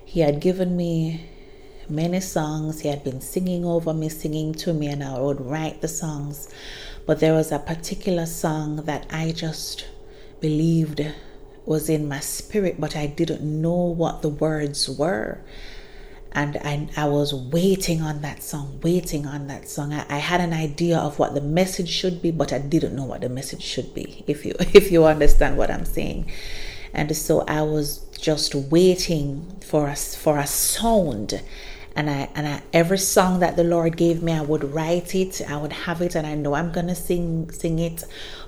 He 0.04 0.20
had 0.20 0.42
given 0.42 0.76
me 0.76 1.30
many 1.90 2.20
songs. 2.20 2.82
He 2.82 2.90
had 2.90 3.04
been 3.04 3.22
singing 3.22 3.66
over 3.66 3.94
me, 3.94 4.10
singing 4.10 4.54
to 4.56 4.74
me, 4.74 4.88
and 4.88 5.04
I 5.04 5.20
would 5.20 5.42
write 5.42 5.82
the 5.82 5.88
songs. 5.88 6.54
But 7.06 7.20
there 7.20 7.34
was 7.34 7.52
a 7.52 7.60
particular 7.60 8.26
song 8.26 8.78
that 8.86 9.06
I 9.10 9.32
just 9.32 9.86
believed 10.40 11.02
was 11.66 11.90
in 11.90 12.08
my 12.08 12.20
spirit, 12.20 12.80
but 12.80 12.96
I 12.96 13.08
didn't 13.08 13.44
know 13.44 13.74
what 13.74 14.22
the 14.22 14.30
words 14.30 14.90
were. 14.90 15.40
And 16.32 16.58
I, 16.58 16.90
I 16.98 17.06
was 17.06 17.34
waiting 17.34 18.02
on 18.02 18.22
that 18.22 18.42
song, 18.42 18.80
waiting 18.82 19.28
on 19.28 19.48
that 19.48 19.70
song. 19.70 19.94
I, 19.94 20.06
I 20.10 20.18
had 20.18 20.42
an 20.42 20.52
idea 20.52 20.98
of 20.98 21.20
what 21.20 21.36
the 21.36 21.42
message 21.42 21.90
should 21.90 22.22
be, 22.22 22.32
but 22.32 22.52
I 22.52 22.58
didn't 22.58 22.96
know 22.96 23.06
what 23.06 23.22
the 23.22 23.30
message 23.30 23.62
should 23.62 23.94
be, 23.94 24.24
if 24.28 24.46
you 24.46 24.56
if 24.74 24.92
you 24.92 25.06
understand 25.06 25.58
what 25.58 25.70
I'm 25.70 25.86
saying. 25.86 26.32
And 26.94 27.16
so 27.16 27.42
I 27.42 27.62
was 27.62 28.00
just 28.20 28.56
waiting 28.56 29.60
for 29.62 29.88
us 29.88 30.16
for 30.16 30.38
a 30.38 30.48
sound 30.48 31.42
and 31.96 32.10
I 32.10 32.30
and 32.36 32.48
I, 32.48 32.62
every 32.74 32.98
song 32.98 33.40
that 33.40 33.56
the 33.56 33.64
Lord 33.64 33.98
gave 33.98 34.24
me, 34.24 34.34
I 34.34 34.42
would 34.42 34.64
write 34.74 35.14
it, 35.14 35.42
I 35.48 35.58
would 35.58 35.74
have 35.74 36.02
it, 36.02 36.16
and 36.16 36.26
I 36.26 36.36
know 36.36 36.56
I'm 36.56 36.72
gonna 36.72 36.96
sing 36.96 37.52
sing 37.52 37.80
it, 37.80 38.04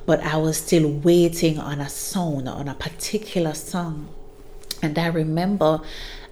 but 0.06 0.22
I 0.22 0.38
was 0.38 0.58
still 0.58 0.90
waiting 0.90 1.60
on 1.60 1.80
a 1.80 1.90
song, 1.90 2.48
on 2.48 2.68
a 2.68 2.76
particular 2.76 3.54
song. 3.54 4.10
And 4.82 4.98
I 4.98 5.08
remember 5.08 5.82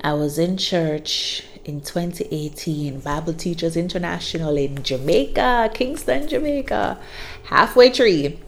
I 0.01 0.13
was 0.13 0.37
in 0.37 0.57
church 0.57 1.43
in 1.65 1.81
2018, 1.81 2.99
Bible 2.99 3.33
Teachers 3.33 3.77
International 3.77 4.57
in 4.57 4.83
Jamaica, 4.83 5.71
Kingston, 5.73 6.27
Jamaica, 6.27 6.99
halfway 7.45 7.89
tree, 7.89 8.39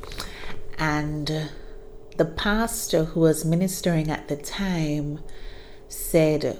and 0.78 1.50
the 2.18 2.26
pastor 2.26 3.06
who 3.06 3.22
was 3.22 3.46
ministering 3.46 4.10
at 4.10 4.28
the 4.28 4.36
time 4.36 5.20
said 5.88 6.60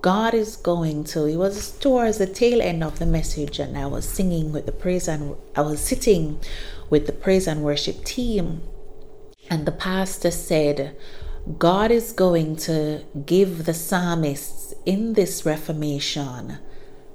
God 0.00 0.32
is 0.32 0.56
going 0.56 1.04
to. 1.04 1.26
It 1.26 1.36
was 1.36 1.72
towards 1.72 2.18
the 2.18 2.26
tail 2.26 2.62
end 2.62 2.84
of 2.84 2.98
the 2.98 3.06
message, 3.06 3.58
and 3.58 3.76
I 3.76 3.86
was 3.86 4.08
singing 4.08 4.52
with 4.52 4.66
the 4.66 4.72
praise 4.72 5.08
and 5.08 5.36
I 5.56 5.62
was 5.62 5.80
sitting 5.80 6.40
with 6.88 7.06
the 7.06 7.12
praise 7.12 7.46
and 7.48 7.64
worship 7.64 8.04
team, 8.04 8.62
and 9.50 9.66
the 9.66 9.72
pastor 9.72 10.30
said, 10.30 10.96
God 11.58 11.90
is 11.90 12.12
going 12.12 12.56
to 12.56 13.04
give 13.24 13.64
the 13.64 13.74
psalmists 13.74 14.74
in 14.84 15.14
this 15.14 15.46
reformation 15.46 16.58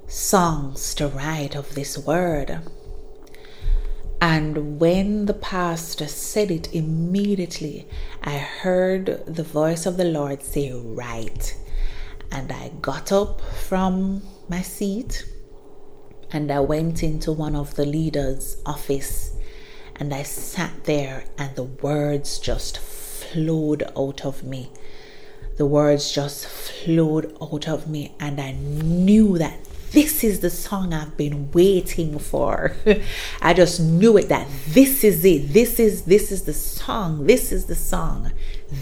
songs 0.06 0.94
to 0.96 1.08
write 1.08 1.54
of 1.54 1.74
this 1.74 1.96
word. 1.96 2.60
And 4.20 4.80
when 4.80 5.26
the 5.26 5.34
pastor 5.34 6.08
said 6.08 6.50
it 6.50 6.74
immediately, 6.74 7.86
I 8.22 8.38
heard 8.38 9.22
the 9.26 9.42
voice 9.42 9.86
of 9.86 9.96
the 9.96 10.04
Lord 10.04 10.42
say, 10.42 10.72
Write 10.72 11.56
and 12.34 12.50
I 12.50 12.72
got 12.82 13.12
up 13.12 13.40
from 13.40 14.22
my 14.48 14.60
seat 14.60 15.24
and 16.32 16.50
I 16.50 16.60
went 16.60 17.02
into 17.02 17.30
one 17.30 17.54
of 17.54 17.76
the 17.76 17.86
leaders' 17.86 18.56
office 18.66 19.36
and 19.96 20.12
I 20.12 20.24
sat 20.24 20.84
there 20.84 21.24
and 21.38 21.54
the 21.54 21.62
words 21.62 22.40
just 22.40 22.78
flowed 22.78 23.84
out 23.96 24.26
of 24.26 24.42
me. 24.42 24.72
The 25.56 25.66
words 25.66 26.10
just 26.10 26.46
flowed 26.46 27.36
out 27.40 27.68
of 27.68 27.88
me 27.88 28.14
and 28.18 28.40
I 28.40 28.52
knew 28.52 29.38
that 29.38 29.56
this 29.92 30.24
is 30.24 30.40
the 30.40 30.50
song 30.50 30.92
I've 30.92 31.16
been 31.16 31.52
waiting 31.52 32.18
for. 32.18 32.74
I 33.40 33.54
just 33.54 33.78
knew 33.78 34.16
it 34.16 34.28
that 34.28 34.48
this 34.66 35.04
is 35.04 35.24
it. 35.24 35.52
This 35.52 35.78
is 35.78 36.02
this 36.02 36.32
is 36.32 36.42
the 36.42 36.52
song. 36.52 37.26
This 37.28 37.52
is 37.52 37.66
the 37.66 37.76
song. 37.76 38.32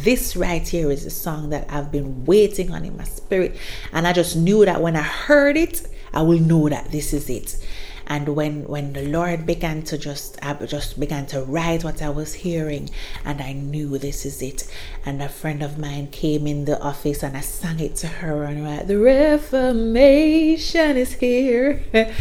This 0.01 0.35
right 0.37 0.67
here 0.67 0.91
is 0.91 1.05
a 1.05 1.11
song 1.11 1.51
that 1.51 1.67
I've 1.69 1.93
been 1.93 2.25
waiting 2.25 2.71
on 2.73 2.85
in 2.85 2.97
my 2.97 3.05
spirit. 3.05 3.57
And 3.93 4.07
I 4.07 4.15
just 4.15 4.37
knew 4.37 4.65
that 4.65 4.81
when 4.81 4.97
I 4.97 5.03
heard 5.03 5.57
it, 5.57 5.87
I 6.15 6.23
will 6.23 6.39
know 6.39 6.69
that 6.71 6.91
this 6.91 7.13
is 7.13 7.29
it. 7.29 7.59
And 8.07 8.35
when 8.35 8.65
when 8.65 8.95
the 8.95 9.07
lord 9.07 9.47
began 9.47 9.83
to 9.83 9.97
just 9.97 10.37
i 10.43 10.53
just 10.67 10.99
began 10.99 11.25
to 11.27 11.41
write 11.45 11.85
what 11.85 12.03
i 12.03 12.11
was 12.11 12.35
hearing 12.35 12.91
and 13.25 13.41
i 13.41 13.53
knew 13.53 13.97
this 13.97 14.27
is 14.27 14.43
it. 14.43 14.67
And 15.07 15.23
a 15.23 15.29
friend 15.29 15.63
of 15.63 15.79
mine 15.79 16.09
came 16.09 16.47
in 16.47 16.65
the 16.65 16.81
office 16.81 17.23
and 17.23 17.37
i 17.37 17.41
sang 17.41 17.79
it 17.79 17.95
to 17.97 18.09
her 18.09 18.43
and 18.43 18.65
like 18.65 18.87
the 18.89 18.99
reformation 18.99 20.97
is 20.97 21.13
here. 21.15 21.83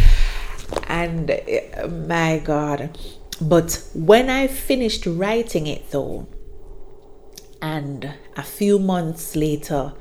And 0.87 1.29
uh, 1.31 1.87
my 1.87 2.39
god. 2.39 2.97
But 3.41 3.83
when 3.93 4.29
i 4.29 4.47
finished 4.47 5.05
writing 5.05 5.67
it 5.67 5.89
though 5.91 6.27
and 7.61 8.13
a 8.35 8.43
few 8.43 8.79
months 8.79 9.35
later 9.35 9.93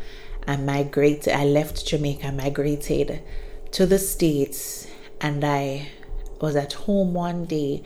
i 0.47 0.57
migrated 0.57 1.33
i 1.33 1.45
left 1.45 1.87
jamaica 1.87 2.33
migrated 2.33 3.23
to 3.71 3.87
the 3.87 3.99
states 3.99 4.87
and 5.21 5.45
I 5.45 5.89
was 6.41 6.57
at 6.57 6.73
home 6.73 7.15
one 7.15 7.45
day 7.45 7.83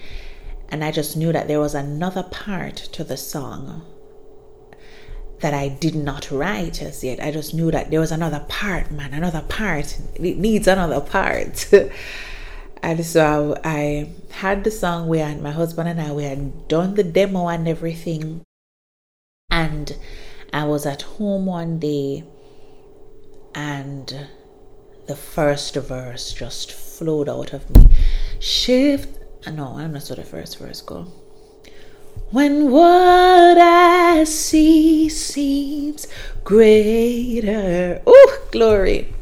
and 0.68 0.84
I 0.84 0.92
just 0.92 1.16
knew 1.16 1.32
that 1.32 1.48
there 1.48 1.60
was 1.60 1.74
another 1.74 2.22
part 2.22 2.76
to 2.76 3.04
the 3.04 3.16
song 3.16 3.84
that 5.40 5.52
I 5.52 5.68
did 5.68 5.94
not 5.94 6.30
write 6.30 6.80
as 6.80 7.04
yet. 7.04 7.20
I 7.20 7.30
just 7.30 7.52
knew 7.52 7.70
that 7.70 7.90
there 7.90 8.00
was 8.00 8.12
another 8.12 8.44
part, 8.48 8.90
man, 8.90 9.12
another 9.12 9.42
part. 9.42 9.98
It 10.14 10.38
needs 10.38 10.66
another 10.66 11.00
part. 11.00 11.68
and 12.82 13.04
so 13.04 13.60
I 13.62 14.10
had 14.30 14.64
the 14.64 14.70
song 14.70 15.08
where 15.08 15.36
my 15.36 15.50
husband 15.50 15.88
and 15.88 16.00
I 16.00 16.12
we 16.12 16.24
had 16.24 16.68
done 16.68 16.94
the 16.94 17.04
demo 17.04 17.48
and 17.48 17.68
everything. 17.68 18.43
And 19.54 19.96
I 20.52 20.64
was 20.64 20.84
at 20.84 21.02
home 21.02 21.46
one 21.46 21.78
day 21.78 22.24
and 23.54 24.26
the 25.06 25.14
first 25.14 25.76
verse 25.76 26.32
just 26.32 26.72
flowed 26.72 27.28
out 27.28 27.52
of 27.52 27.70
me. 27.70 27.86
Shift. 28.40 29.16
No, 29.46 29.76
I'm 29.76 29.92
not 29.92 30.02
sure 30.02 30.16
the 30.16 30.24
first 30.24 30.58
verse 30.58 30.80
go. 30.80 31.06
When 32.32 32.72
what 32.72 33.56
I 33.56 34.24
see 34.24 35.08
seems 35.08 36.08
greater. 36.42 38.02
Oh, 38.04 38.46
glory. 38.50 39.14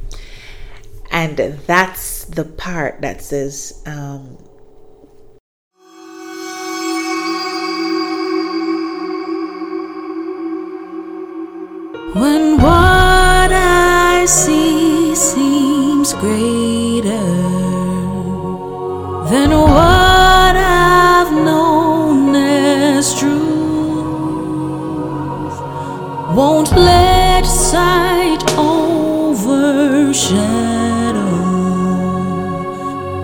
And 1.10 1.36
that's 1.36 2.24
the 2.24 2.44
part 2.46 3.02
that 3.02 3.20
says, 3.20 3.82
um, 3.84 4.38
When 12.14 12.58
what 12.58 13.50
I 13.50 14.26
see 14.26 15.14
seems 15.14 16.12
greater 16.12 17.08
than 19.30 19.50
what 19.50 20.54
I've 20.54 21.32
known 21.32 22.34
as 22.36 23.18
truth, 23.18 23.42
won't 26.36 26.70
let 26.72 27.46
sight 27.46 28.42
overshadow 28.58 29.62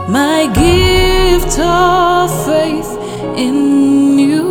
my 0.09 0.47
gift 0.55 1.59
of 1.59 2.31
faith 2.47 2.97
in 3.37 4.19
you. 4.19 4.49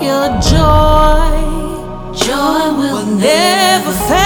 Your 0.00 0.28
joy 0.40 1.23
never 3.18 3.92
fail 4.08 4.23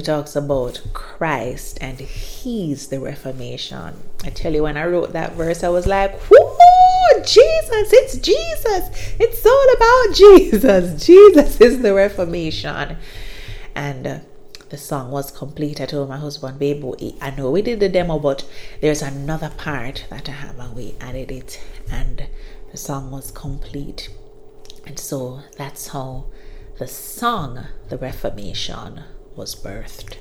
Talks 0.00 0.34
about 0.34 0.80
Christ 0.92 1.78
and 1.80 2.00
he's 2.00 2.88
the 2.88 2.98
Reformation. 2.98 3.94
I 4.24 4.30
tell 4.30 4.54
you, 4.54 4.62
when 4.62 4.76
I 4.76 4.86
wrote 4.86 5.12
that 5.12 5.34
verse, 5.34 5.62
I 5.62 5.68
was 5.68 5.86
like, 5.86 6.30
whoo, 6.30 6.38
Jesus, 7.22 7.92
it's 7.92 8.16
Jesus. 8.18 9.14
It's 9.18 9.44
all 9.44 9.72
about 9.76 10.16
Jesus. 10.16 11.04
Jesus 11.04 11.60
is 11.60 11.82
the 11.82 11.94
Reformation. 11.94 12.96
And 13.74 14.06
uh, 14.06 14.18
the 14.70 14.78
song 14.78 15.10
was 15.10 15.30
complete. 15.30 15.80
I 15.80 15.86
told 15.86 16.08
my 16.08 16.16
husband, 16.16 16.58
babe, 16.58 16.84
I 17.20 17.30
know 17.30 17.50
we 17.50 17.60
did 17.60 17.80
the 17.80 17.88
demo, 17.88 18.18
but 18.18 18.48
there's 18.80 19.02
another 19.02 19.50
part 19.56 20.06
that 20.10 20.28
I 20.28 20.32
have 20.32 20.58
and 20.58 20.74
we 20.74 20.94
added 21.00 21.30
it. 21.30 21.60
And 21.90 22.26
the 22.70 22.76
song 22.76 23.10
was 23.10 23.30
complete. 23.30 24.08
And 24.86 24.98
so 24.98 25.40
that's 25.56 25.88
how 25.88 26.26
the 26.78 26.86
song, 26.86 27.66
The 27.90 27.98
Reformation, 27.98 29.04
was 29.36 29.54
birthed. 29.54 30.16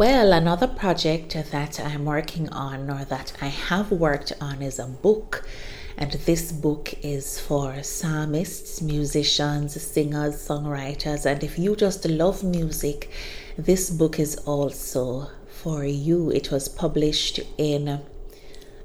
Well, 0.00 0.32
another 0.32 0.66
project 0.66 1.34
that 1.34 1.78
I'm 1.78 2.06
working 2.06 2.48
on 2.48 2.88
or 2.88 3.04
that 3.04 3.34
I 3.42 3.48
have 3.48 3.92
worked 3.92 4.32
on 4.40 4.62
is 4.62 4.78
a 4.78 4.86
book. 4.86 5.46
And 5.98 6.12
this 6.12 6.52
book 6.52 6.94
is 7.02 7.38
for 7.38 7.82
psalmists, 7.82 8.80
musicians, 8.80 9.80
singers, 9.82 10.36
songwriters. 10.36 11.26
And 11.26 11.44
if 11.44 11.58
you 11.58 11.76
just 11.76 12.06
love 12.06 12.42
music, 12.42 13.10
this 13.58 13.90
book 13.90 14.18
is 14.18 14.36
also 14.46 15.28
for 15.48 15.84
you. 15.84 16.30
It 16.30 16.50
was 16.50 16.68
published 16.68 17.40
in 17.58 18.00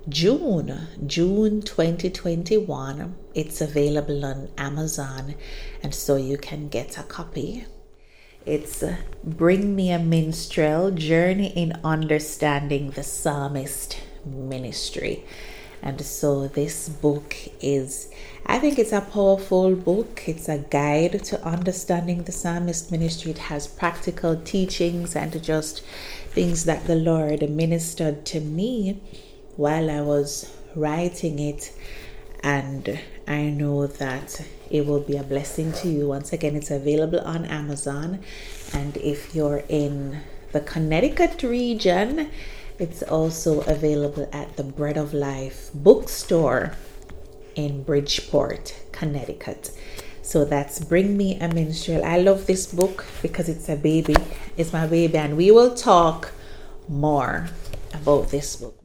June, 0.07 0.87
June 1.07 1.63
2021. 1.63 3.15
It's 3.33 3.59
available 3.59 4.23
on 4.23 4.49
Amazon, 4.55 5.33
and 5.81 5.95
so 5.95 6.15
you 6.15 6.37
can 6.37 6.67
get 6.67 6.99
a 6.99 7.03
copy. 7.03 7.65
It's 8.45 8.83
uh, 8.83 8.97
Bring 9.23 9.75
Me 9.75 9.89
a 9.89 9.97
Minstrel 9.97 10.91
Journey 10.91 11.47
in 11.47 11.79
Understanding 11.83 12.91
the 12.91 13.01
Psalmist 13.01 13.99
Ministry. 14.23 15.25
And 15.81 15.99
so 16.01 16.49
this 16.49 16.87
book 16.87 17.35
is, 17.59 18.11
I 18.45 18.59
think 18.59 18.77
it's 18.77 18.93
a 18.93 19.01
powerful 19.01 19.75
book. 19.75 20.21
It's 20.27 20.47
a 20.47 20.59
guide 20.59 21.23
to 21.25 21.43
understanding 21.43 22.23
the 22.23 22.31
psalmist 22.31 22.91
ministry. 22.91 23.31
It 23.31 23.39
has 23.39 23.67
practical 23.67 24.35
teachings 24.35 25.15
and 25.15 25.43
just 25.43 25.81
things 26.29 26.65
that 26.65 26.85
the 26.85 26.95
Lord 26.95 27.49
ministered 27.49 28.23
to 28.27 28.39
me 28.39 29.01
while 29.55 29.89
I 29.89 30.01
was 30.01 30.51
writing 30.75 31.39
it, 31.39 31.71
and 32.43 32.99
I 33.27 33.43
know 33.43 33.87
that 33.87 34.45
it 34.69 34.85
will 34.85 34.99
be 34.99 35.17
a 35.17 35.23
blessing 35.23 35.71
to 35.73 35.87
you. 35.87 36.07
Once 36.07 36.33
again, 36.33 36.55
it's 36.55 36.71
available 36.71 37.21
on 37.21 37.45
Amazon, 37.45 38.19
and 38.73 38.97
if 38.97 39.33
you're 39.33 39.63
in 39.69 40.21
the 40.51 40.59
Connecticut 40.59 41.43
region, 41.43 42.29
it's 42.77 43.01
also 43.03 43.61
available 43.61 44.29
at 44.33 44.57
the 44.57 44.63
Bread 44.63 44.97
of 44.97 45.13
Life 45.13 45.69
bookstore 45.73 46.73
in 47.55 47.83
Bridgeport, 47.83 48.75
Connecticut. 48.91 49.71
So 50.21 50.43
that's 50.43 50.83
Bring 50.83 51.15
Me 51.15 51.39
a 51.39 51.47
Minstrel. 51.47 52.03
I 52.03 52.17
love 52.17 52.47
this 52.47 52.67
book 52.73 53.05
because 53.21 53.47
it's 53.47 53.69
a 53.69 53.75
baby. 53.75 54.15
It's 54.57 54.73
my 54.73 54.87
baby, 54.87 55.17
and 55.17 55.37
we 55.37 55.51
will 55.51 55.73
talk 55.73 56.31
more 56.89 57.47
about 57.93 58.29
this 58.29 58.55
book. 58.57 58.84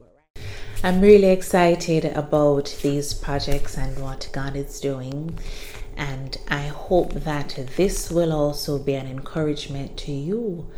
I'm 0.83 1.03
really 1.03 1.29
excited 1.29 2.07
about 2.07 2.75
these 2.81 3.13
projects 3.13 3.77
and 3.77 4.03
what 4.03 4.31
God 4.33 4.57
is 4.57 4.81
doing, 4.81 5.39
and 5.95 6.39
I 6.49 6.69
hope 6.69 7.13
that 7.13 7.69
this 7.77 8.11
will 8.11 8.33
also 8.33 8.79
be 8.79 8.95
an 8.95 9.07
encouragement 9.07 9.99
to 9.99 10.13
you 10.13 10.71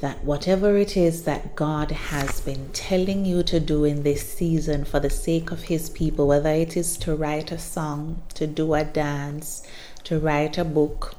that 0.00 0.24
whatever 0.24 0.78
it 0.78 0.96
is 0.96 1.24
that 1.24 1.54
God 1.54 1.90
has 1.90 2.40
been 2.40 2.70
telling 2.72 3.26
you 3.26 3.42
to 3.42 3.60
do 3.60 3.84
in 3.84 4.04
this 4.04 4.26
season 4.26 4.86
for 4.86 5.00
the 5.00 5.10
sake 5.10 5.50
of 5.50 5.64
His 5.64 5.90
people, 5.90 6.26
whether 6.26 6.48
it 6.48 6.74
is 6.74 6.96
to 6.98 7.14
write 7.14 7.52
a 7.52 7.58
song, 7.58 8.22
to 8.32 8.46
do 8.46 8.72
a 8.72 8.84
dance, 8.84 9.68
to 10.04 10.18
write 10.18 10.56
a 10.56 10.64
book, 10.64 11.14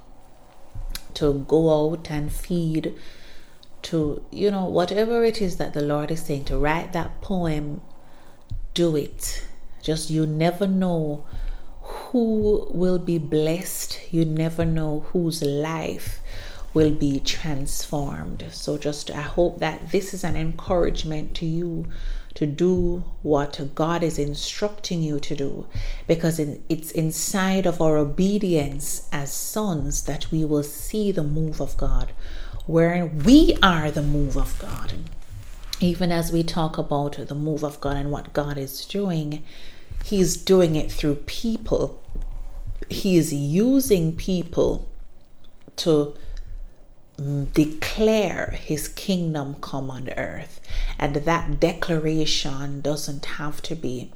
to 1.14 1.46
go 1.48 1.92
out 1.92 2.10
and 2.10 2.32
feed, 2.32 2.96
to, 3.84 4.26
you 4.32 4.50
know, 4.50 4.66
whatever 4.66 5.24
it 5.24 5.40
is 5.40 5.58
that 5.58 5.76
the 5.76 5.84
Lord 5.84 6.10
is 6.10 6.24
saying, 6.24 6.46
to 6.46 6.58
write 6.58 6.94
that 6.94 7.22
poem, 7.22 7.82
do 8.74 8.96
it. 8.96 9.46
Just 9.82 10.10
you 10.10 10.26
never 10.26 10.68
know 10.68 11.26
who 11.82 12.68
will 12.72 13.00
be 13.00 13.18
blessed, 13.18 14.00
you 14.12 14.24
never 14.26 14.66
know 14.66 15.02
whose 15.12 15.42
life 15.42 16.20
will 16.74 16.92
be 16.92 17.20
transformed. 17.20 18.46
So, 18.52 18.78
just 18.78 19.12
I 19.12 19.22
hope 19.22 19.60
that 19.60 19.92
this 19.92 20.14
is 20.14 20.24
an 20.24 20.36
encouragement 20.36 21.36
to 21.36 21.46
you 21.46 21.86
to 22.36 22.46
do 22.48 23.04
what 23.22 23.76
God 23.76 24.02
is 24.02 24.18
instructing 24.18 25.04
you 25.04 25.20
to 25.20 25.36
do 25.36 25.68
because 26.08 26.40
it's 26.40 26.92
inside 26.92 27.66
of 27.66 27.80
our 27.80 27.98
obedience 27.98 29.08
as 29.12 29.32
sons 29.32 30.04
that 30.04 30.32
we 30.32 30.44
will 30.44 30.64
see 30.64 31.12
the 31.12 31.24
move 31.24 31.62
of 31.62 31.78
God, 31.78 32.12
where 32.66 33.06
we 33.06 33.56
are 33.62 33.92
the 33.92 34.02
move 34.02 34.36
of 34.36 34.58
God. 34.58 34.94
Even 35.84 36.14
as 36.14 36.32
we 36.32 36.44
talk 36.44 36.78
about 36.78 37.18
the 37.18 37.36
move 37.36 37.62
of 37.62 37.82
God 37.82 37.98
and 37.98 38.10
what 38.10 38.32
God 38.32 38.58
is 38.58 38.86
doing, 38.86 39.44
He's 40.06 40.38
doing 40.38 40.78
it 40.78 40.90
through 40.90 41.16
people. 41.16 42.02
He 42.90 43.18
is 43.18 43.34
using 43.34 44.16
people 44.16 44.88
to 45.76 46.16
declare 47.52 48.58
his 48.64 48.88
kingdom 48.88 49.56
come 49.56 49.92
on 49.92 50.10
earth. 50.12 50.62
And 50.98 51.16
that 51.16 51.60
declaration 51.60 52.80
doesn't 52.80 53.26
have 53.26 53.62
to 53.64 53.76
be 53.76 54.12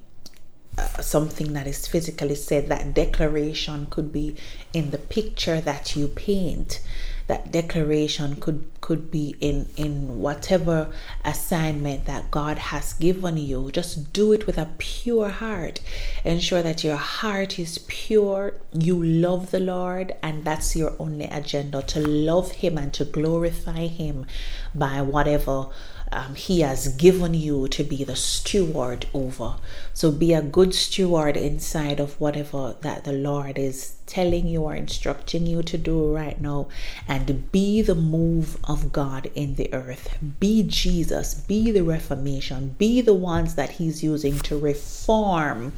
uh, 0.78 1.02
something 1.02 1.52
that 1.54 1.68
is 1.68 1.86
physically 1.86 2.36
said. 2.36 2.70
That 2.70 2.94
declaration 2.94 3.88
could 3.90 4.14
be 4.14 4.38
in 4.72 4.92
the 4.92 4.98
picture 4.98 5.60
that 5.60 5.98
you 5.98 6.08
paint 6.08 6.80
that 7.28 7.52
declaration 7.52 8.36
could 8.38 8.66
could 8.80 9.12
be 9.12 9.36
in 9.42 9.68
in 9.76 10.20
whatever 10.20 10.90
assignment 11.26 12.06
that 12.06 12.32
God 12.32 12.58
has 12.58 12.94
given 12.94 13.38
you. 13.38 13.70
Just 13.72 14.14
do 14.14 14.32
it 14.32 14.48
with 14.48 14.58
a 14.58 14.70
pure 14.78 15.30
heart. 15.30 15.82
Ensure 16.24 16.64
that 16.64 16.84
your 16.84 16.96
heart 16.96 17.60
is 17.60 17.80
pure. 17.80 18.54
You 18.72 19.04
love 19.04 19.52
the 19.52 19.60
Lord 19.60 20.16
and 20.24 20.46
that's 20.46 20.76
your 20.76 20.96
only 21.00 21.26
agenda 21.26 21.82
to 21.84 22.00
love 22.00 22.52
him 22.54 22.78
and 22.78 22.94
to 22.94 23.04
glorify 23.04 23.88
him 23.88 24.26
by 24.74 25.02
whatever 25.02 25.68
um, 26.12 26.36
He 26.36 26.62
has 26.62 26.88
given 26.90 27.34
you 27.34 27.68
to 27.70 27.84
be 27.84 28.04
the 28.04 28.16
steward 28.16 29.08
over. 29.14 29.56
So 29.94 30.12
be 30.12 30.34
a 30.34 30.42
good 30.42 30.74
steward 30.74 31.36
inside 31.38 32.00
of 32.00 32.20
whatever 32.20 32.76
that 32.82 33.04
the 33.04 33.14
Lord 33.14 33.58
is 33.58 33.96
telling 34.06 34.48
you 34.48 34.64
or 34.64 34.76
instructing 34.76 35.46
you 35.46 35.62
to 35.64 35.78
do 35.78 36.14
right 36.14 36.40
now 36.40 36.68
and 37.08 37.52
be 37.52 37.82
the 37.82 37.96
move 37.96 38.58
of 38.64 38.92
God 38.92 39.30
in 39.36 39.56
the 39.56 39.74
earth. 39.74 40.18
Be 40.40 40.64
Jesus, 40.64 41.34
be 41.34 41.72
the 41.72 41.84
reformation, 41.84 42.76
be 42.78 43.02
the 43.02 43.14
ones 43.14 43.56
that 43.56 43.72
He's 43.72 44.04
using 44.04 44.40
to 44.40 44.58
reform 44.58 45.74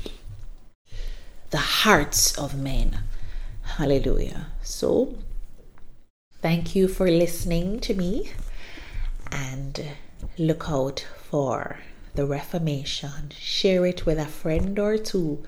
the 1.50 1.58
hearts 1.58 2.38
of 2.38 2.56
men. 2.56 3.00
Hallelujah. 3.78 4.48
So, 4.62 5.16
thank 6.42 6.76
you 6.76 6.88
for 6.88 7.10
listening 7.10 7.80
to 7.82 7.94
me 7.94 8.32
and 9.32 9.96
look 10.38 10.70
out 10.70 11.06
for 11.30 11.80
the 12.16 12.26
Reformation. 12.26 13.32
Share 13.38 13.86
it 13.86 14.06
with 14.06 14.20
a 14.20 14.26
friend 14.26 14.78
or 14.80 14.98
two. 14.98 15.44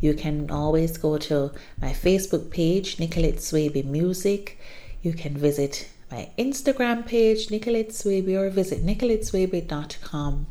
You 0.00 0.14
can 0.14 0.50
always 0.50 0.96
go 0.98 1.18
to 1.18 1.52
my 1.80 1.92
Facebook 1.92 2.50
page, 2.50 2.98
Nicolette 2.98 3.36
Swaby 3.36 3.84
Music. 3.84 4.58
You 5.02 5.12
can 5.12 5.36
visit 5.36 5.88
my 6.10 6.30
Instagram 6.38 7.06
page, 7.06 7.50
Nicolette 7.50 7.90
Swaby, 7.90 8.36
or 8.36 8.50
visit 8.50 8.84
nicoletteswaby.com 8.84 10.46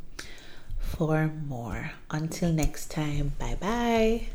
for 0.80 1.32
more. 1.48 1.92
Until 2.12 2.52
next 2.52 2.92
time, 2.92 3.34
bye 3.40 3.58
bye. 3.60 4.28